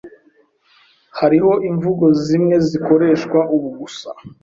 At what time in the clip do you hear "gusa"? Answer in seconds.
3.79-4.09